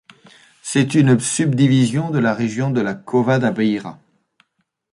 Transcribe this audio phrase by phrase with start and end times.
[0.63, 3.99] C'est une subdivision de la région de la Cova da Beira.